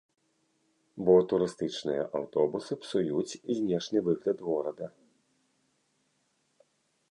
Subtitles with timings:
[1.09, 4.91] Бо турыстычныя аўтобусы псуюць знешні выгляд горада.